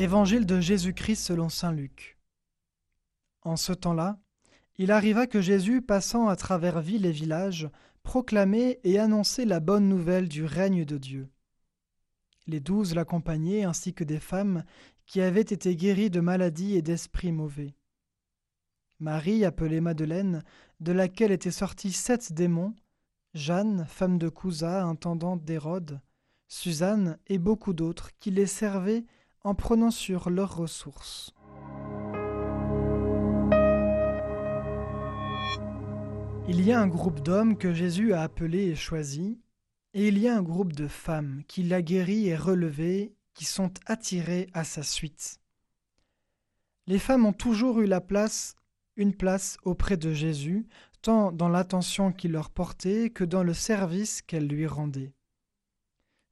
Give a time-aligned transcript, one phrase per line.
[0.00, 2.16] Évangile de Jésus-Christ selon Saint Luc.
[3.42, 4.18] En ce temps-là,
[4.78, 7.68] il arriva que Jésus, passant à travers villes et villages,
[8.02, 11.28] proclamait et annonçait la bonne nouvelle du règne de Dieu.
[12.46, 14.64] Les douze l'accompagnaient ainsi que des femmes
[15.04, 17.74] qui avaient été guéries de maladies et d'esprits mauvais.
[19.00, 20.42] Marie, appelée Madeleine,
[20.80, 22.74] de laquelle étaient sortis sept démons,
[23.34, 26.00] Jeanne, femme de Cousa, intendante d'Hérode,
[26.48, 29.04] Suzanne et beaucoup d'autres qui les servaient
[29.42, 31.34] en prenant sur leurs ressources.
[36.48, 39.38] Il y a un groupe d'hommes que Jésus a appelé et choisi,
[39.94, 43.72] et il y a un groupe de femmes qu'il a guéri et relevé, qui sont
[43.86, 45.38] attirées à sa suite.
[46.86, 48.56] Les femmes ont toujours eu la place,
[48.96, 50.66] une place auprès de Jésus,
[51.02, 55.14] tant dans l'attention qu'il leur portait que dans le service qu'elles lui rendaient.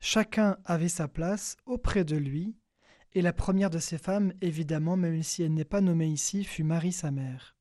[0.00, 2.56] Chacun avait sa place auprès de lui,
[3.14, 6.64] et la première de ces femmes, évidemment, même si elle n'est pas nommée ici, fut
[6.64, 7.56] Marie sa mère.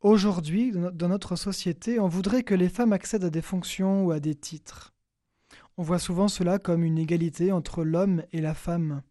[0.00, 4.20] Aujourd'hui, dans notre société, on voudrait que les femmes accèdent à des fonctions ou à
[4.20, 4.94] des titres.
[5.76, 9.02] On voit souvent cela comme une égalité entre l'homme et la femme.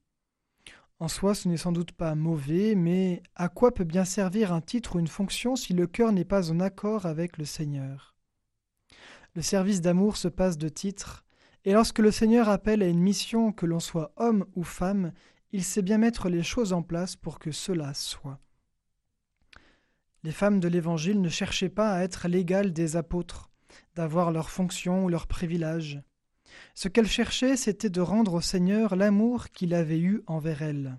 [1.00, 4.62] En soi, ce n'est sans doute pas mauvais, mais à quoi peut bien servir un
[4.62, 8.16] titre ou une fonction si le cœur n'est pas en accord avec le Seigneur?
[9.36, 11.27] Le service d'amour se passe de titre,
[11.68, 15.12] et lorsque le Seigneur appelle à une mission que l'on soit homme ou femme,
[15.52, 18.40] il sait bien mettre les choses en place pour que cela soit.
[20.24, 23.52] Les femmes de l'Évangile ne cherchaient pas à être l'égale des apôtres,
[23.96, 26.02] d'avoir leurs fonctions ou leurs privilèges.
[26.74, 30.98] Ce qu'elles cherchaient, c'était de rendre au Seigneur l'amour qu'il avait eu envers elles.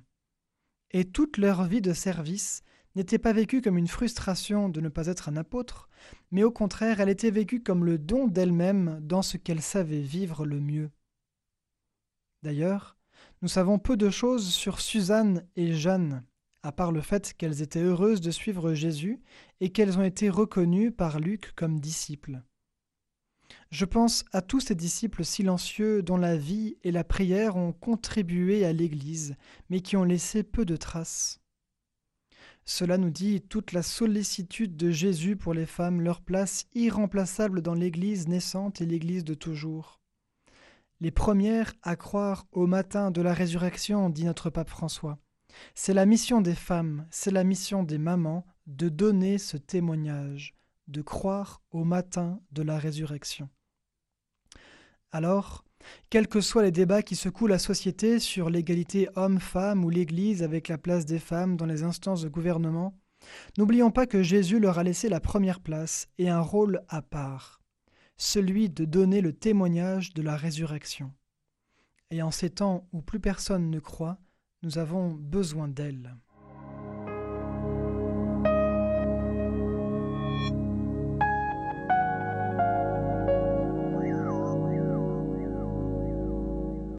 [0.91, 2.61] Et toute leur vie de service
[2.99, 5.89] n'était pas vécue comme une frustration de ne pas être un apôtre,
[6.33, 10.45] mais au contraire elle était vécue comme le don d'elle-même dans ce qu'elle savait vivre
[10.45, 10.91] le mieux.
[12.43, 12.97] D'ailleurs,
[13.41, 16.25] nous savons peu de choses sur Suzanne et Jeanne,
[16.63, 19.21] à part le fait qu'elles étaient heureuses de suivre Jésus
[19.61, 22.43] et qu'elles ont été reconnues par Luc comme disciples.
[23.71, 28.65] Je pense à tous ces disciples silencieux dont la vie et la prière ont contribué
[28.65, 29.37] à l'Église,
[29.71, 31.41] mais qui ont laissé peu de traces.
[32.71, 37.73] Cela nous dit toute la sollicitude de Jésus pour les femmes, leur place irremplaçable dans
[37.73, 40.03] l'Église naissante et l'Église de toujours.
[41.01, 45.19] Les premières à croire au matin de la résurrection, dit notre pape François.
[45.75, 50.55] C'est la mission des femmes, c'est la mission des mamans de donner ce témoignage,
[50.89, 53.49] de croire au matin de la résurrection.
[55.11, 55.65] Alors,
[56.11, 60.69] quels que soient les débats qui secouent la société sur l'égalité homme-femme ou l'Église avec
[60.69, 62.95] la place des femmes dans les instances de gouvernement,
[63.57, 67.61] n'oublions pas que Jésus leur a laissé la première place et un rôle à part,
[68.17, 71.13] celui de donner le témoignage de la résurrection.
[72.11, 74.19] Et en ces temps où plus personne ne croit,
[74.63, 76.17] nous avons besoin d'elle.